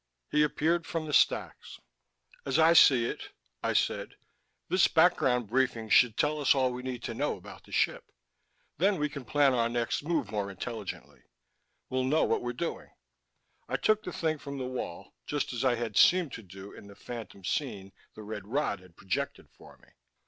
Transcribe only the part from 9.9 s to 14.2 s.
move more intelligently. We'll know what we're doing." I took the